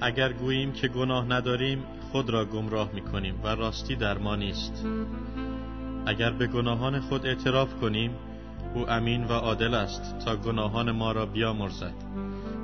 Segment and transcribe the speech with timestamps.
[0.00, 4.86] اگر گوییم که گناه نداریم خود را گمراه می کنیم و راستی در ما نیست.
[6.06, 8.10] اگر به گناهان خود اعتراف کنیم
[8.74, 11.94] او امین و عادل است تا گناهان ما را بیامرزد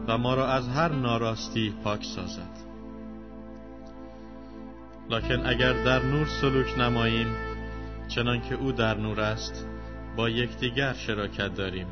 [0.09, 2.67] و ما را از هر ناراستی پاک سازد.
[5.11, 7.27] لکن اگر در نور سلوک نماییم
[8.09, 9.67] چنان که او در نور است
[10.17, 11.87] با یکدیگر شراکت داریم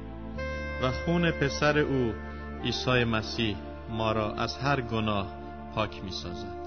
[0.82, 2.14] و خون پسر او
[2.64, 3.56] عیسی مسیح
[3.94, 5.26] ما را از هر گناه
[5.74, 6.64] پاک می سازد.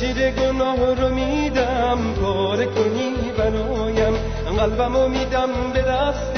[0.00, 4.14] زنجیر گناه رو میدم پاره کنی برایم.
[4.58, 6.34] قلبمو میدم به دست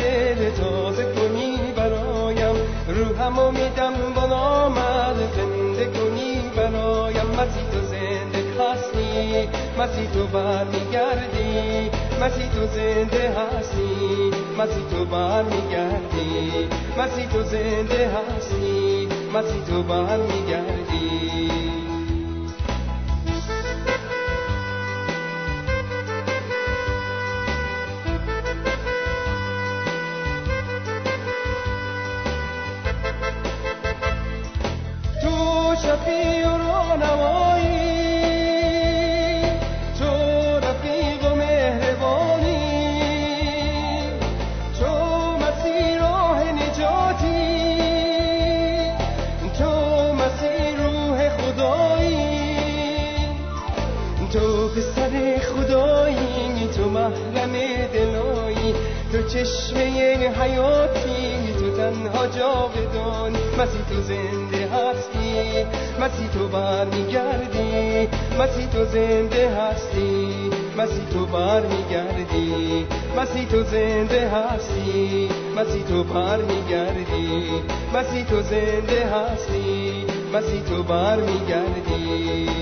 [0.60, 2.56] تازه کنی برایم.
[2.88, 7.26] روحمو میدم با نامد زنده کنی برایم.
[7.38, 11.90] مسی تو زنده هستی مسی تو برمیگردی.
[12.20, 16.68] مسی تو زنده هستی مسی تو برمیگردی.
[16.98, 20.81] مسی تو زنده هستی مسی تو برمیگردی.
[66.34, 68.08] تو برمیگردی.
[68.38, 70.50] مسی تو زنده هستی.
[70.78, 72.86] مسی تو برمیگردی.
[73.16, 75.28] مسی تو زنده هستی.
[75.56, 77.50] مسی تو برمیگردی.
[77.94, 80.06] مسی تو زنده هستی.
[80.34, 82.61] مسی تو برمیگردی.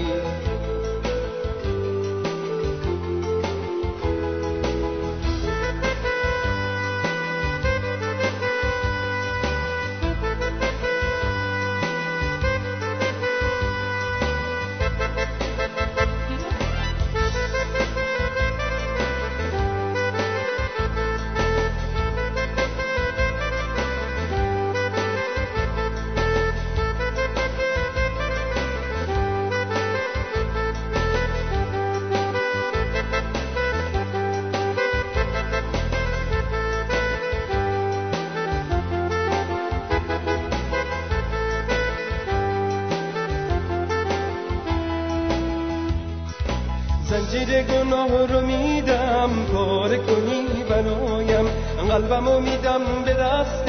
[47.81, 51.47] گناه رو میدم پاره کنی برایم.
[51.89, 53.65] قلبمو میدم به دست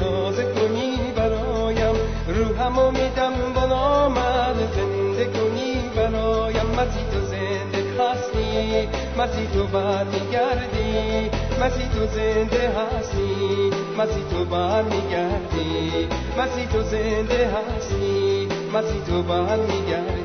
[0.00, 1.96] تازه کنی برایم.
[2.28, 6.66] روحمو میدم با نامد زنده کنی برایم.
[6.66, 8.88] مسی تو زنده هستی
[9.18, 11.30] مسی تو برمیگردی.
[11.60, 16.08] مسی تو زنده هستی مسی تو برمیگردی.
[16.38, 20.19] مسی تو زنده هستی مسی تو برمیگردی.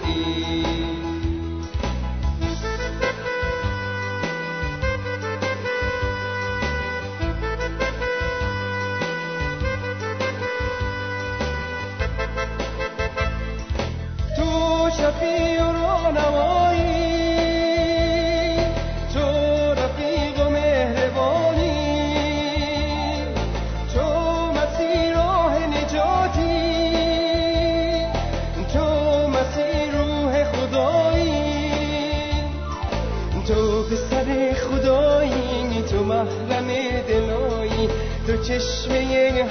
[38.47, 38.97] چشمه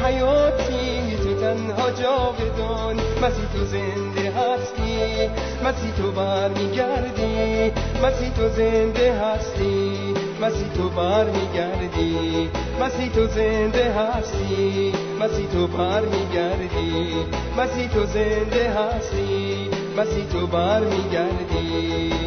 [0.04, 5.28] حیاتی تو تنها جاودان مسی تو زنده هستی
[5.64, 7.72] مسیح تو برمیگردی.
[8.02, 12.50] مسیح تو زنده هستی مسیح تو برمیگردی.
[12.80, 17.26] مسیح تو زنده هستی مسیح تو برمیگردی.
[17.58, 22.23] مسیح تو زنده هستی مسیح تو برمیگردی.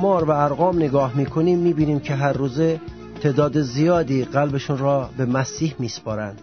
[0.00, 2.80] آمار و ارقام نگاه می‌کنیم می‌بینیم که هر روزه
[3.22, 6.40] تعداد زیادی قلبشون را به مسیح میسپارند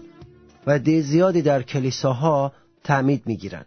[0.67, 2.51] و دی زیادی در کلیساها
[2.83, 3.65] تعمید می‌گیرند.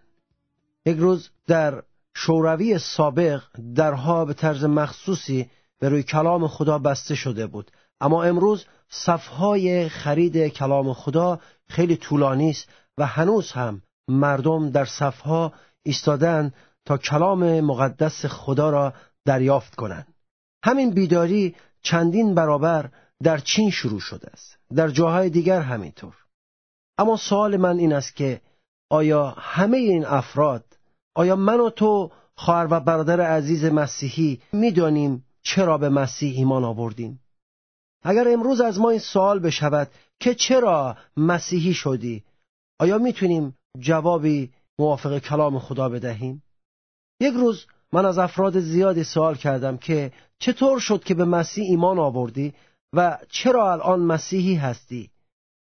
[0.87, 1.83] یک روز در
[2.15, 3.43] شوروی سابق
[3.75, 5.51] درها به طرز مخصوصی
[5.81, 7.71] به روی کلام خدا بسته شده بود.
[8.01, 15.53] اما امروز صفهای خرید کلام خدا خیلی طولانی است و هنوز هم مردم در صفها
[15.83, 16.53] ایستادن
[16.85, 18.93] تا کلام مقدس خدا را
[19.27, 20.15] دریافت کنند.
[20.65, 22.91] همین بیداری چندین برابر
[23.23, 24.59] در چین شروع شده است.
[24.75, 26.15] در جاهای دیگر همینطور.
[26.99, 28.41] اما سوال من این است که
[28.91, 30.65] آیا همه این افراد
[31.15, 37.21] آیا من و تو خواهر و برادر عزیز مسیحی می‌دانیم چرا به مسیح ایمان آوردیم؟
[38.03, 39.91] اگر امروز از ما این سوال بشود
[40.21, 42.25] که چرا مسیحی شدی
[42.81, 46.43] آیا می‌تونیم جوابی موافق کلام خدا بدهیم؟
[47.21, 51.99] یک روز من از افراد زیادی سوال کردم که چطور شد که به مسیح ایمان
[51.99, 52.55] آوردی
[52.93, 55.11] و چرا الان مسیحی هستی؟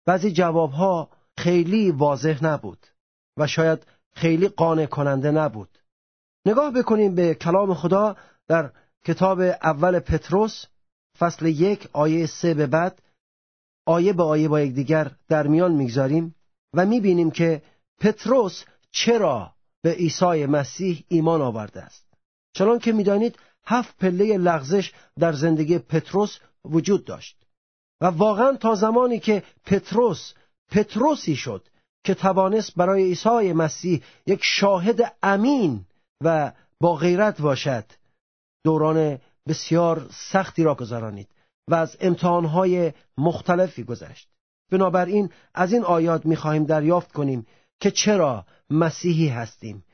[0.05, 2.87] بعضی جوابها خیلی واضح نبود
[3.37, 3.79] و شاید
[4.13, 5.69] خیلی قانع کننده نبود.
[6.45, 8.15] نگاه بکنیم به کلام خدا
[8.47, 8.71] در
[9.05, 10.65] کتاب اول پتروس
[11.19, 13.01] فصل یک آیه سه به بعد.
[13.85, 16.35] آیه به آیه با یکدیگر در میان می‌گذاریم
[16.73, 17.61] و می‌بینیم که
[17.99, 22.08] پتروس چرا به عیسی مسیح ایمان آورده است.
[22.53, 27.37] چنان که می‌دانید هفت پله لغزش در زندگی پتروس وجود داشت.
[28.01, 30.33] و واقعا تا زمانی که پتروس
[30.71, 31.67] پتروسی شد
[32.03, 35.85] که توانست برای عیسی مسیح یک شاهد امین
[36.23, 37.85] و با غیرت باشد
[38.63, 41.27] دوران بسیار سختی را گذرانید
[41.67, 44.29] و از امتحانهای مختلفی گذشت.
[44.71, 47.47] بنابراین از این آیات می‌خواهیم دریافت کنیم
[47.79, 49.85] که چرا مسیحی هستیم.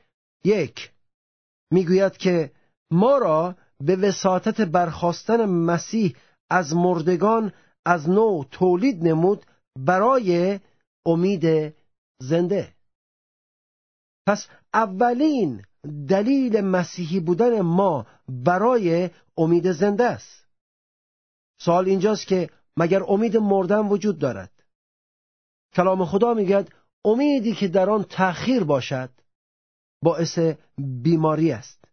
[0.44, 0.90] یک
[1.70, 2.52] می‌گوید که
[2.90, 6.16] ما را به وساطت برخواستن مسیح
[6.50, 7.52] از مردگان
[7.86, 9.46] از نو تولید نمود
[9.78, 10.60] برای
[11.06, 11.74] امید
[12.22, 12.74] زنده.
[14.26, 15.62] پس اولین
[16.08, 20.46] دلیل مسیحی بودن ما برای امید زنده است.
[21.60, 24.50] سوال اینجاست که مگر امید مردن وجود دارد؟
[25.74, 26.68] کلام خدا میگد
[27.04, 29.10] امیدی که در آن تأخیر باشد
[30.02, 30.38] باعث
[30.78, 31.84] بیماری است.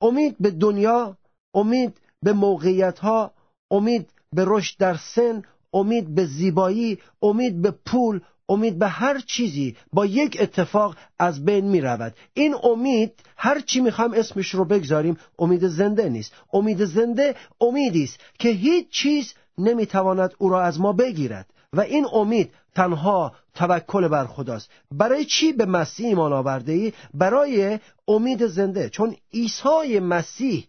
[0.00, 1.16] امید به دنیا
[1.54, 3.32] امید به موقعیت ها
[3.70, 9.76] امید به رشد در سن امید به زیبایی امید به پول امید به هر چیزی
[9.92, 15.18] با یک اتفاق از بین می رود این امید هر چی می‌خوام اسمش رو بگذاریم
[15.38, 16.32] امید زنده نیست.
[16.52, 21.46] امید زنده امیدی است که هیچ چیز نمی‌تواند او را از ما بگیرد.
[21.72, 24.70] و این امید تنها توکل بر خداست.
[24.90, 28.88] برای چی به مسیح ایمان آورده ای؟ برای امید زنده.
[28.88, 30.66] چون عیسی مسیح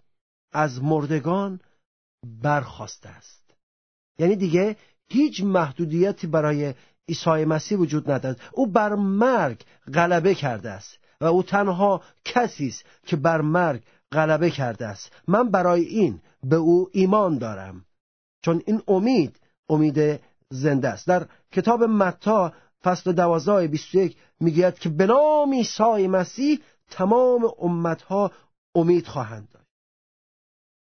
[0.53, 1.59] از مردگان
[2.41, 3.53] برخواسته است.
[4.19, 4.75] یعنی دیگه
[5.09, 6.73] هیچ محدودیتی برای
[7.09, 8.41] عیسی مسیح وجود ندارد.
[8.51, 9.63] او بر مرگ
[9.93, 15.11] غلبه کرده است و او تنها کسی است که بر مرگ غلبه کرده است.
[15.27, 17.85] من برای این به او ایمان دارم.
[18.45, 19.39] چون این امید
[19.69, 21.07] امید زنده است.
[21.07, 22.53] در کتاب متا
[22.83, 28.31] فصل دوازده بیست یک می‌گوید که به نام عیسی مسیح تمام امتها
[28.75, 29.65] امید خواهند داشت.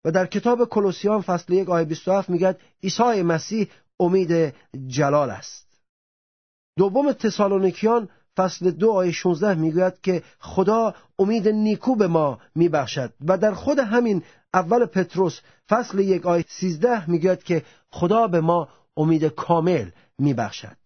[0.06, 3.68] و در کتاب کلوسیان فصل یک آیه 27 میگد عیسی مسیح
[4.00, 4.54] امید
[4.88, 5.68] جلال است.
[6.78, 13.14] دوم تسالونیکیان فصل دو آیه 16 می‌گوید که خدا امید نیکو به ما میبخشد.
[13.28, 15.40] و در خود همین اول پتروس
[15.70, 20.78] فصل یک آیه 13 می‌گوید که خدا به ما امید کامل میبخشد.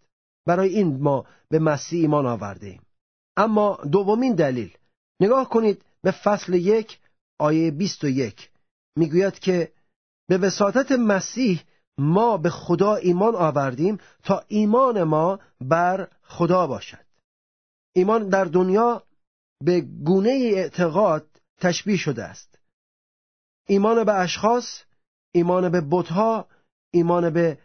[0.48, 2.82] برای این ما به مسیح ایمان آورده ایم.
[3.38, 4.78] اما دومین دلیل.
[5.22, 7.00] نگاه کنید به فصل یک
[7.40, 8.50] آیه 21
[8.96, 9.72] می‌گوید که
[10.30, 11.62] به وساطت مسیح
[11.98, 17.06] ما به خدا ایمان آوردیم تا ایمان ما بر خدا باشد.
[17.96, 19.04] ایمان در دنیا
[19.64, 21.28] به گونه اعتقاد
[21.62, 22.60] تشبیه شده است.
[23.68, 24.82] ایمان به اشخاص
[25.32, 26.48] ایمان به بتها
[26.92, 27.58] ایمان به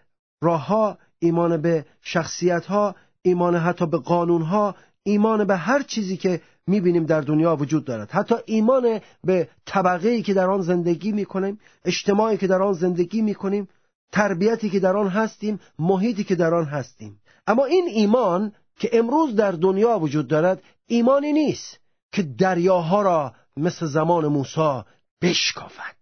[0.43, 7.21] راهها ایمان به شخصیتها ایمان حتی به قانونها ایمان به هر چیزی که می‌بینیم در
[7.21, 8.11] دنیا وجود دارد.
[8.11, 13.23] حتی ایمان به طبقه ای که در آن زندگی می‌کنیم اجتماعی که در آن زندگی
[13.23, 13.69] می‌کنیم
[14.13, 17.21] تربیتی که در آن هستیم محیطی که در آن هستیم.
[17.47, 21.81] اما این ایمان که امروز در دنیا وجود دارد ایمانی نیست
[22.13, 24.83] که دریاها را مثل زمان موسی
[25.23, 25.97] بشکافد.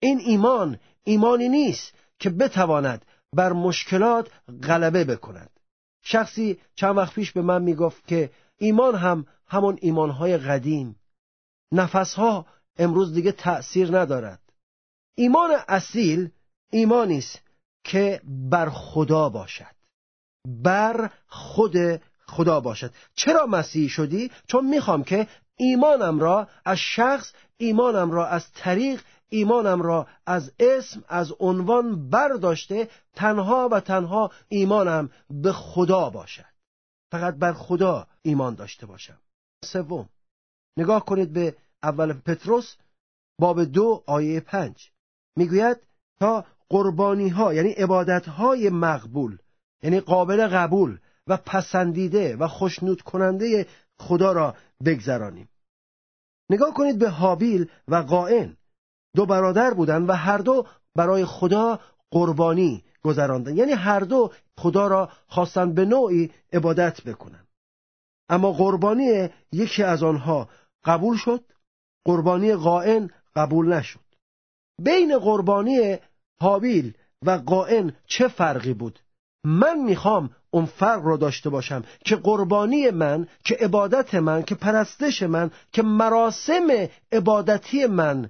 [0.00, 4.30] این ایمان ایمانی نیست که بتواند بر مشکلات
[4.62, 5.50] غلبه بکند.
[6.02, 10.96] شخصی چند وقت پیش به من می‌گفت که ایمان هم همون ایمانهای قدیم.
[11.72, 14.40] نفسها امروز دیگه تأثیر ندارد.
[15.14, 16.30] ایمان اصیل
[16.70, 17.42] ایمانی است
[17.84, 18.20] که
[18.50, 19.74] بر خدا باشد.
[20.46, 21.76] بر خود
[22.26, 22.92] خدا باشد.
[23.14, 29.82] چرا مسیحی شدی؟ چون می‌خوام که ایمانم را از شخص ایمانم را از طریق ایمانم
[29.82, 36.44] را از اسم از عنوان برداشته تنها و تنها ایمانم به خدا باشد.
[37.10, 39.18] فقط بر خدا ایمان داشته باشم.
[39.64, 40.08] سوم
[40.76, 42.76] نگاه کنید به اول پتروس
[43.38, 44.90] باب دو آیه پنج.
[45.36, 45.76] می‌گوید
[46.20, 49.38] تا قربانی ها یعنی عبادت های مقبول
[49.82, 53.66] یعنی قابل قبول و پسندیده و خوشنود کننده
[53.98, 54.54] خدا را
[54.84, 55.48] بگذرانیم.
[56.50, 58.56] نگاه کنید به حابیل و قائن
[59.18, 63.56] دو برادر بودند و هر دو برای خدا قربانی گذراندن.
[63.56, 67.48] یعنی هر دو خدا را خواستند به نوعی عبادت بکنند
[68.28, 70.48] اما قربانی یکی از آنها
[70.84, 71.44] قبول شد
[72.04, 74.08] قربانی قائن قبول نشد.
[74.82, 75.98] بین قربانی
[76.40, 79.00] حابیل و قائن چه فرقی بود؟
[79.44, 85.22] من می‌خوام اون فرق رو داشته باشم که قربانی من که عبادت من که پرستش
[85.22, 88.28] من که مراسم عبادتی من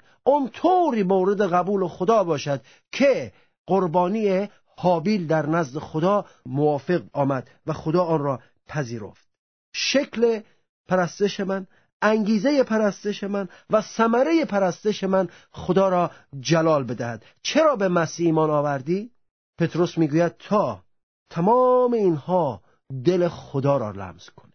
[0.52, 2.60] طوری مورد قبول خدا باشد
[2.92, 3.32] که
[3.66, 9.28] قربانی حابیل در نزد خدا موافق آمد و خدا آن را پذیرفت.
[9.74, 10.40] شکل
[10.88, 11.66] پرستش من
[12.02, 16.10] انگیزه پرستش من و ثمره پرستش من خدا را
[16.40, 17.24] جلال بدهد.
[17.42, 19.10] چرا به مسیح ایمان آوردی؟
[19.58, 20.82] پتروس می‌گوید تا
[21.30, 22.62] تمام اینها
[23.04, 24.52] دل خدا را لمس کنه.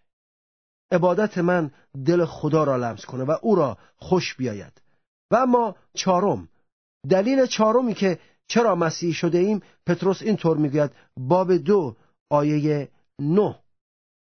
[0.92, 1.72] عبادت من
[2.06, 4.82] دل خدا را لمس کنه و او را خوش بیاید.
[5.32, 6.50] و اما چهارم
[7.10, 11.96] دلیل چهارمی که چرا مسیح شده ایم پتروس اینطور می‌گوید باب دو
[12.30, 12.90] آیه
[13.20, 13.60] نه.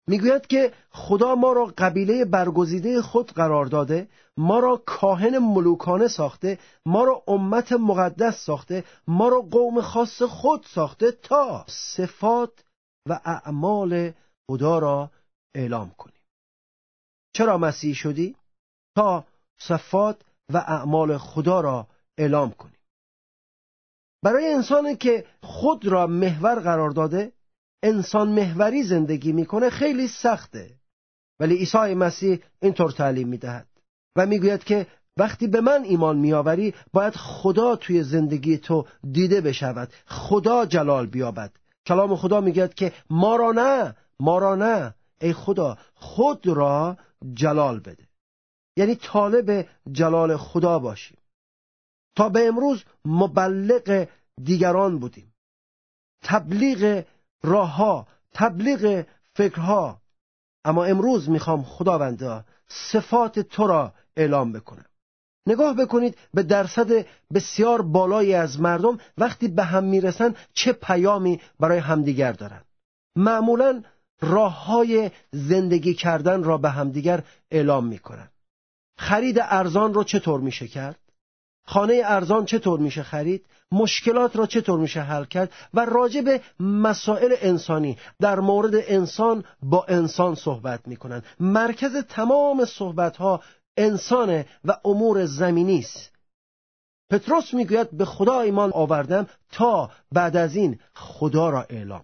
[0.08, 6.60] می‌گوید که خدا ما را قبیله برگزیده خود قرار داده ما را کاهن ملوکانه ساخته
[6.86, 12.66] ما را امت مقدس ساخته ما را قوم خاص خود ساخته تا صفات
[13.10, 14.14] و اعمال
[14.50, 15.12] خدا را
[15.56, 16.22] اعلام کنیم
[17.34, 18.36] چرا مسیح شدی؟
[18.96, 19.26] تا
[19.60, 20.22] صفات
[20.54, 22.80] و اعمال خدا را اعلام کنیم
[24.24, 27.32] برای انسانی که خود را محور قرار داده
[27.84, 30.76] انسان محوری زندگی می‌کنه خیلی سخته.
[31.40, 33.68] ولی عیسی مسیح اینطور تعلیم می‌دهد
[34.16, 39.94] و می‌گوید که وقتی به من ایمان میآوری باید خدا توی زندگی تو دیده بشود
[40.06, 41.52] خدا جلال بیابد.
[41.86, 46.98] کلام خدا می‌گوید که ما را نه ما را نه ای خدا خود را
[47.34, 48.08] جلال بده.
[48.78, 51.18] یعنی طالب جلال خدا باشیم.
[52.16, 54.08] تا به امروز مبلغ
[54.44, 55.34] دیگران بودیم.
[56.24, 57.04] تبلیغ
[57.44, 59.06] راهها تبلیغ
[59.36, 60.02] فکرها.
[60.66, 64.86] اما امروز می‌خوام خداوندا صفات تو را اعلام بکنم.
[65.48, 71.78] نگاه بکنید به درصد بسیار بالایی از مردم وقتی به هم می‌رسن چه پیامی برای
[71.78, 72.66] همدیگر دارند
[73.16, 73.84] معمولا
[74.22, 78.30] راه های زندگی کردن را به همدیگر اعلام می‌کنن.
[78.98, 81.00] خرید ارزان رو چطور میشه کرد
[81.66, 87.36] خانه ارزان چطور میشه خرید؟ مشکلات را چطور میشه حل کرد؟ و راجع به مسائل
[87.42, 93.42] انسانی در مورد انسان با انسان صحبت می‌کنن مرکز تمام صحبت ها
[93.78, 96.12] انسانه و امور زمینی است.
[97.10, 102.04] پتروس می‌گوید به خدا ایمان آوردم تا بعد از این خدا را اعلام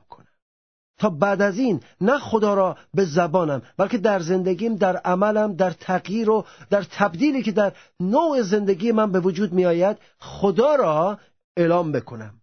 [0.97, 5.71] تا بعد از این نه خدا را به زبانم بلکه در زندگیم در عملم در
[5.71, 11.19] تغییر و در تبدیلی که در نوع زندگی من به وجود می آید خدا را
[11.57, 12.41] اعلام بکنم.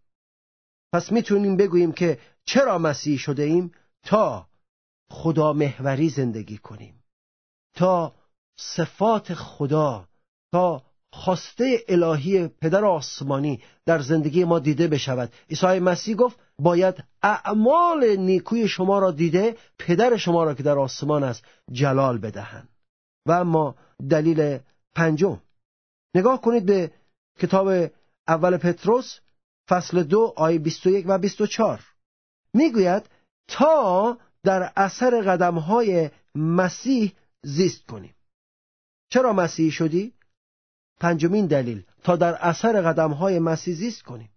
[0.92, 3.72] پس می‌تونیم بگوییم که چرا مسیح شده ایم؟
[4.04, 4.46] تا
[5.10, 7.04] خدا محوری زندگی کنیم.
[7.76, 8.14] تا
[8.58, 10.08] صفات خدا
[10.52, 10.82] تا
[11.12, 15.32] خواسته الهی پدر آسمانی در زندگی ما دیده بشود.
[15.50, 21.24] عیسی مسیح گفت باید اعمال نیکوی شما را دیده پدر شما را که در آسمان
[21.24, 22.68] است جلال بدهند.
[23.26, 23.74] و اما
[24.10, 24.58] دلیل
[24.94, 25.42] پنجم.
[26.14, 26.92] نگاه کنید به
[27.38, 27.90] کتاب
[28.28, 29.18] اول پتروس
[29.68, 31.80] فصل دو آیه 21 و 24
[32.54, 33.02] می‌گوید
[33.48, 38.14] تا در اثر قدم های مسیح زیست کنیم.
[39.10, 40.12] چرا مسیحی شدی؟
[41.00, 44.30] پنجمین دلیل تا در اثر قدم های مسیح زیست کنیم.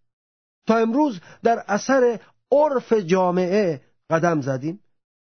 [0.68, 2.20] تا امروز در اثر
[2.52, 4.80] عرف جامعه قدم زدیم.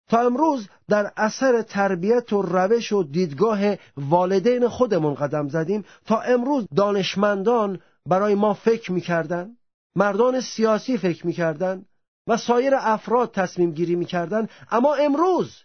[0.08, 3.60] تا امروز در اثر تربیت و روش و دیدگاه
[3.96, 5.84] والدین خودمون قدم زدیم.
[6.06, 9.56] تا امروز دانشمندان برای ما فکر می‌کردن
[9.96, 11.84] مردان سیاسی فکر می‌کردن
[12.26, 14.48] و سایر افراد تصمیم گیری می‌کردن.
[14.70, 15.56] اما امروز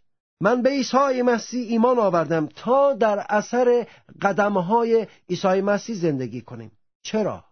[0.41, 3.87] من به عیسی مسیح ایمان آوردم تا در اثر
[4.21, 6.71] قدمهای عیسی مسیح زندگی کنیم.
[7.03, 7.43] چرا؟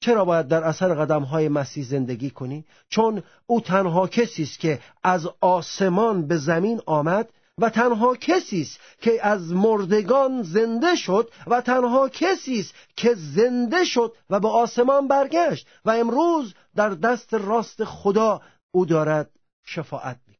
[0.00, 5.28] چرا باید در اثر قدمهای مسیح زندگی کنی؟ چون او تنها کسی است که از
[5.40, 7.28] آسمان به زمین آمد
[7.58, 13.84] و تنها کسی است که از مردگان زنده شد و تنها کسی است که زنده
[13.84, 19.30] شد و به آسمان برگشت و امروز در دست راست خدا او دارد
[19.66, 20.34] شفاعت می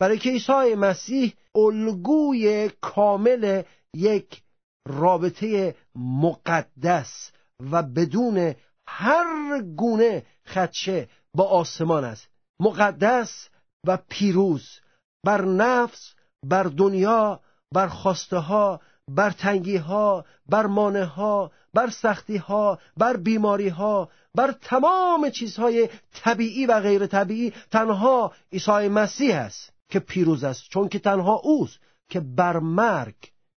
[0.00, 3.62] برای که عیسی مسیح الگوی کامل
[3.94, 4.42] یک
[4.88, 8.54] رابطه مقدس و بدون
[8.88, 12.28] هر گونه خدشه با آسمان است.
[12.60, 13.48] مقدس
[13.86, 14.80] و پیروز
[15.24, 16.14] بر نفس
[16.44, 17.40] بر دنیا
[17.72, 24.10] بر خواسته ها بر تنگی ها بر مانه ها بر سختی ها بر بیماری ها
[24.34, 30.88] بر تمام چیزهای طبیعی و غیر طبیعی تنها عیسی مسیح است که پیروز است چون
[30.88, 33.16] که تنها اوست که بر مرگ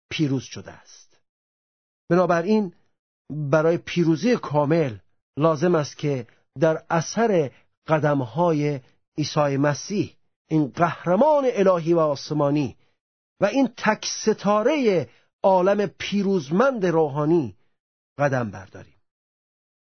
[0.10, 1.20] پیروز شده است.
[2.10, 2.74] بنابراین
[3.30, 4.98] برای پیروزی کامل
[5.38, 6.28] لازم است که
[6.60, 7.52] در اثر
[7.88, 8.80] قدمهای
[9.18, 10.16] عیسی مسیح
[10.50, 12.78] این قهرمان الهی و آسمانی
[13.42, 15.10] و این تک ستاره
[15.44, 17.58] عالم پیروزمند روحانی
[18.18, 18.96] قدم برداریم.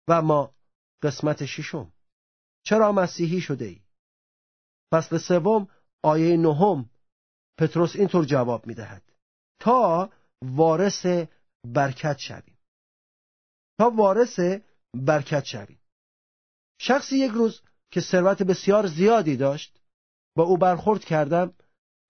[0.08, 0.56] و ما
[1.04, 1.92] قسمت ششم
[2.66, 3.82] چرا مسیحی شده ای؟
[4.92, 5.68] فصل سوم
[6.04, 6.90] آیه نهم
[7.60, 9.04] پتروس اینطور جواب می‌دهد.
[9.60, 10.10] تا
[10.42, 11.06] وارث
[11.66, 12.57] برکت شویم.
[13.78, 14.40] تا وارث
[14.94, 15.80] برکت شویم.
[16.80, 17.62] شخصی یک روز
[17.92, 19.80] که ثروت بسیار زیادی داشت
[20.36, 21.54] با او برخورد کردم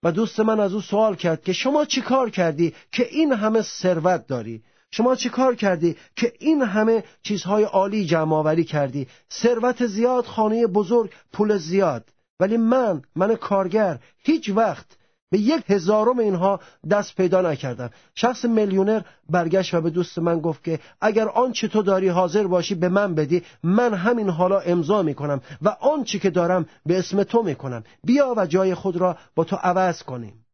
[0.04, 3.62] و دوست من از او سوال کرد که شما چی کار کردی که این همه
[3.62, 9.86] ثروت داری؟ شما چی کار کردی که این همه چیزهای عالی جمع آوری کردی؟ ثروت
[9.86, 12.10] زیاد خانه بزرگ پول زیاد.
[12.40, 14.97] ولی من من کارگر هیچ وقت
[15.30, 16.60] به یک هزارم اینها
[16.90, 21.82] دست پیدا نکردم شخص میلیونر برگشت و به دوست من گفت که اگر آنچه تو
[21.82, 26.66] داری حاضر باشی به من بدی من همین حالا امضا می‌کنم و آنچه که دارم
[26.86, 27.84] به اسم تو می‌کنم.
[28.04, 30.46] بیا و جای خود را با تو عوض کنیم.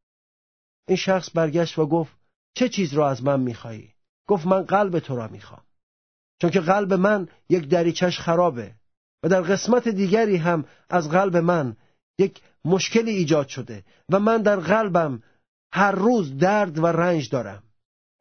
[0.87, 2.13] این شخص برگشت و گفت
[2.55, 3.89] چه چیز را از من می‌خواهی؟
[4.27, 5.61] گفت من قلب تو را می‌خوام.
[6.41, 8.75] چون که قلب من یک دریچش خرابه
[9.23, 11.77] و در قسمت دیگری هم از قلب من
[12.19, 15.23] یک مشکلی ایجاد شده و من در قلبم
[15.73, 17.63] هر روز درد و رنج دارم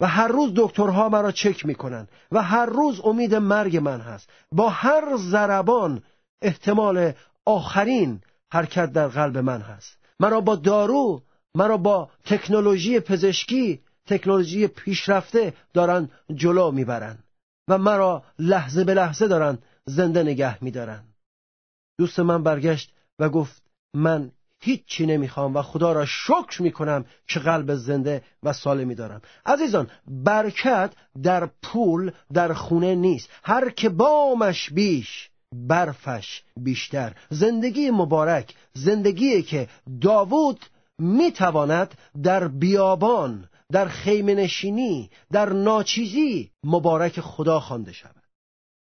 [0.00, 4.30] و هر روز دکترها مرا چک می‌کنن و هر روز امید مرگ من هست.
[4.52, 6.02] با هر ضربان
[6.42, 7.12] احتمال
[7.46, 8.20] آخرین
[8.52, 9.98] حرکت در قلب من هست.
[10.20, 11.22] مرا با دارو
[11.54, 17.18] مرا با تکنولوژی پزشکی تکنولوژی پیشرفته دارن جلو می‌برن
[17.68, 21.04] و مرا لحظه به لحظه دارن زنده نگه میدارن.
[21.98, 23.61] دوست من برگشت و گفت
[23.94, 29.22] من هیچی نمی‌خوام و خدا را شکر می‌کنم که قلب زنده و سالمی دارم.
[29.46, 33.28] عزیزان برکت در پول در خونه نیست.
[33.44, 37.14] هر که بامش بیش برفش بیشتر.
[37.30, 39.68] زندگی مبارک زندگی که
[40.00, 40.66] داوود
[40.98, 48.21] می‌تواند در بیابان در خیمه نشینی در ناچیزی مبارک خدا خوانده شود.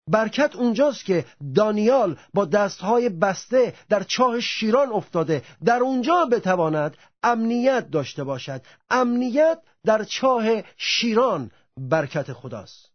[0.08, 5.42] برکت اونجاست که دانیال با دستهای بسته در چاه شیران افتاده.
[5.64, 8.62] در اونجا بتواند امنیت داشته باشد.
[8.90, 12.90] امنیت در چاه شیران برکت خداست.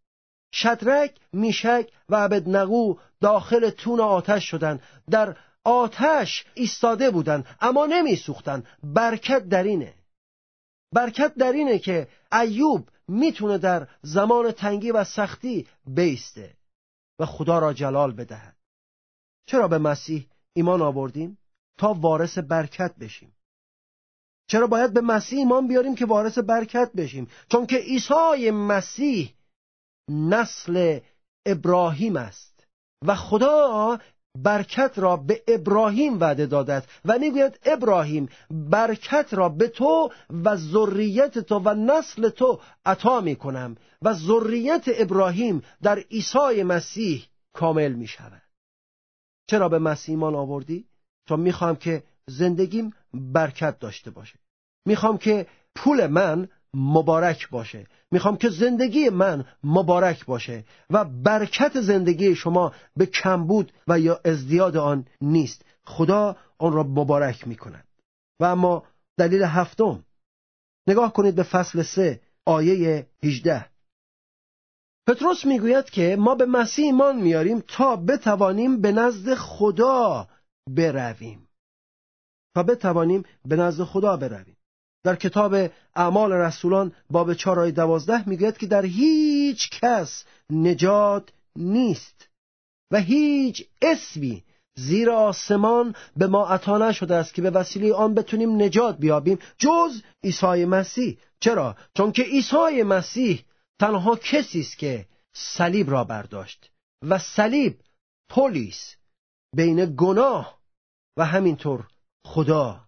[0.54, 4.82] شدرک، میشک و عبدنغو داخل تون آتش شدند.
[5.10, 9.94] در آتش ایستاده بودن اما نمیسوختن برکت در اینه.
[10.94, 16.54] برکت در اینه که ایوب می‌تونه در زمان تنگی و سختی بیسته.
[17.20, 18.58] و خدا را جلال بدهد.
[19.46, 21.38] چرا به مسیح ایمان آوردیم؟
[21.78, 23.36] تا وارث برکت بشیم.
[24.48, 29.34] چرا باید به مسیح ایمان بیاریم که وارث برکت بشیم؟ چون که عیسی مسیح
[30.10, 31.00] نسل
[31.46, 32.68] ابراهیم است
[33.06, 34.00] و خدا
[34.38, 40.12] برکت را به ابراهیم وعده دادد و می‌گوید ابراهیم برکت را به تو
[40.44, 47.94] و ذریت تو و نسل تو عطا می‌کنم و ذریت ابراهیم در عیسی مسیح کامل
[47.94, 48.42] می شود
[49.48, 50.88] چرا به مسیح ایمان آوردی؟
[51.28, 54.40] تا می‌خوام که زندگیم برکت داشته باشه
[54.86, 57.88] می‌خوام که پول من مبارک باشه.
[58.12, 64.78] می‌خوام که زندگی من مبارک باشه و برکت زندگی شما به کمبود و یا ازدیاد
[64.78, 65.66] آن نیست.
[65.86, 67.88] خدا آن را مبارک می‌کند.
[68.40, 68.84] و اما
[69.18, 70.06] دلیل هفتم.
[70.88, 73.66] نگاه کنید به فصل سه آیه 18
[75.08, 80.28] پتروس می‌گوید که ما به مسیح ایمان میاریم تا بتوانیم به نزد خدا
[80.70, 81.48] برویم.
[82.56, 84.58] تا بتوانیم به نزد خدا برویم.
[85.04, 85.56] در کتاب
[85.96, 92.30] اعمال رسولان باب چهار آیه دوازده می‌گوید که در هیچ کس نجات نیست
[92.92, 94.44] و هیچ اسمی
[94.76, 100.02] زیر آسمان به ما عطا نشده است که به وسیله آن بتونیم نجات بیابیم جز
[100.24, 101.18] عیسی مسیح.
[101.40, 103.46] چرا؟ چون که عیسی مسیح
[103.80, 107.80] تنها کسی است که صلیب را برداشت و صلیب
[108.30, 108.96] پلیس
[109.56, 110.60] بین گناه
[111.18, 111.88] و همینطور
[112.26, 112.82] خدا.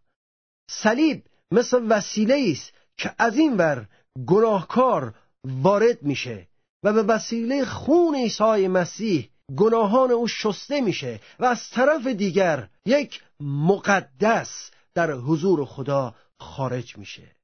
[0.69, 1.23] صلیب
[1.55, 3.87] مثل وسیله است که از این ور
[4.27, 5.13] گناهکار
[5.43, 6.47] وارد میشه
[6.83, 13.21] و به وسیله خون عیسی مسیح گناهان او شسته میشه و از طرف دیگر یک
[13.39, 17.35] مقدس در حضور خدا خارج میشه.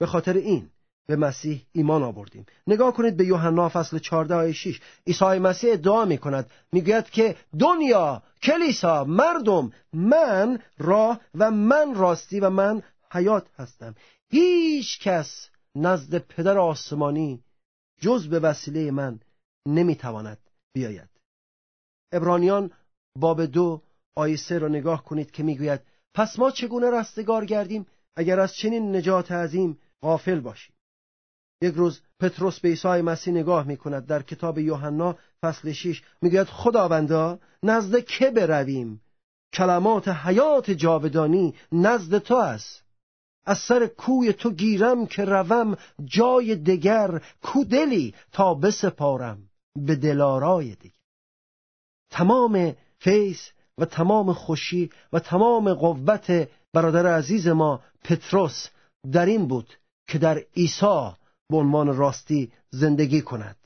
[0.00, 0.70] به خاطر این
[1.08, 2.46] به مسیح ایمان آوردیم.
[2.66, 7.36] نگاه کنید به یوحنا فصل 14 آیه 6 عیسی مسیح ادعا می کند می‌گوید که
[7.58, 13.94] دنیا کلیسا مردم من راه و من راستی و من حیات هستم.
[14.30, 17.44] هیچ کس نزد پدر آسمانی
[18.00, 19.20] جز به وسیله من
[19.66, 20.38] نمی‌تواند
[20.74, 21.08] بیاید.
[22.12, 22.70] ابرانیان
[23.18, 23.82] باب دو
[24.16, 25.80] آیه سه را نگاه کنید که می‌گوید
[26.14, 30.74] پس ما چگونه رستگار گردیم اگر از چنین نجات عظیم غافل باشیم؟
[31.62, 36.46] یک روز پتروس به عیسی مسیح نگاه می کند در کتاب یوحنا فصل 6 می‌گوید
[36.46, 39.02] خداوندا نزد که برویم؟
[39.54, 42.81] کلمات حیات جاودانی نزد تو است.
[43.44, 49.38] از سر کوی تو گیرم که روم جای دگر کودلی تا بسپارم
[49.76, 50.94] به دلارای دیگر.
[52.10, 58.68] تمام فیس و تمام خوشی و تمام قوت برادر عزیز ما پتروس
[59.12, 59.74] در این بود
[60.06, 61.10] که در عیسی
[61.50, 63.56] به عنوان راستی زندگی کند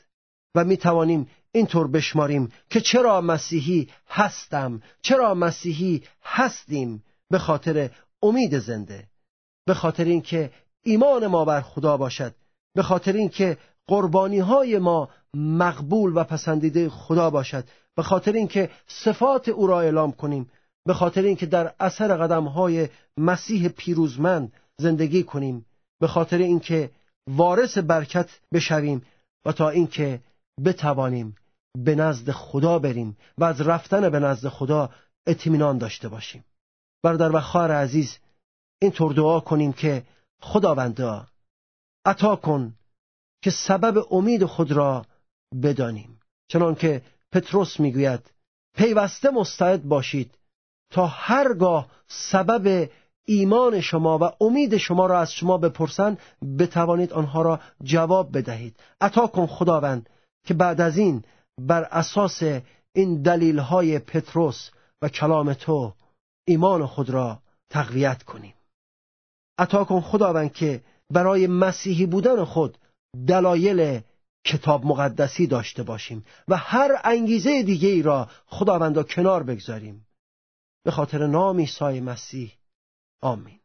[0.55, 7.91] و می توانیم اینطور بشماریم که چرا مسیحی هستم چرا مسیحی هستیم به خاطر
[8.23, 9.09] امید زنده.
[9.66, 10.50] به خاطر اینکه
[10.83, 12.35] ایمان ما بر خدا باشد
[12.74, 17.64] به خاطر اینکه قربانی های ما مقبول و پسندیده خدا باشد
[17.96, 20.50] به خاطر اینکه صفات او را اعلام کنیم
[20.87, 25.66] به خاطر اینکه در اثر قدم های مسیح پیروزمند زندگی کنیم
[26.00, 26.90] به خاطر اینکه
[27.26, 29.02] وارث برکت بشویم
[29.44, 30.20] و تا اینکه
[30.64, 31.37] بتوانیم
[31.85, 34.90] به نزد خدا بریم و از رفتن به نزد خدا
[35.26, 36.44] اطمینان داشته باشیم.
[37.02, 38.18] برادر و خواهر عزیز
[38.83, 40.03] اینطور دعا کنیم که
[40.41, 41.27] خداوندا
[42.07, 42.75] عطا کن
[43.43, 45.07] که سبب امید خود را
[45.62, 46.21] بدانیم.
[46.49, 48.31] چنانکه پتروس می‌گوید
[48.75, 50.39] پیوسته مستعد باشید
[50.91, 52.91] تا هرگاه سبب
[53.25, 56.19] ایمان شما و امید شما را از شما بپرسند
[56.59, 58.77] بتوانید آنها را جواب بدهید.
[59.01, 60.11] عطا کن خداوند
[60.47, 61.25] که بعد از این
[61.61, 62.43] بر اساس
[62.93, 64.71] این دلیل های پتروس
[65.03, 65.93] و کلام تو
[66.47, 67.39] ایمان خود را
[67.71, 68.55] تقویت کنیم.
[69.59, 72.79] عطا کن خداوند که برای مسیحی بودن خود
[73.27, 74.01] دلایل
[74.45, 80.07] کتاب مقدسی داشته باشیم و هر انگیزه دیگه ای را خداوندا کنار بگذاریم.
[80.85, 82.53] به خاطر نام عیسی مسیح.
[83.23, 83.61] آمین.